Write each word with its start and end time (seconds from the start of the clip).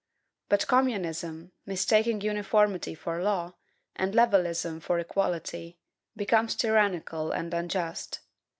But 0.49 0.65
communism, 0.65 1.51
mistaking 1.67 2.21
uniformity 2.21 2.95
for 2.95 3.21
law, 3.21 3.53
and 3.95 4.15
levelism 4.15 4.79
for 4.81 4.97
equality, 4.97 5.77
becomes 6.15 6.55
tyrannical 6.55 7.31
and 7.31 7.53
unjust. 7.53 8.21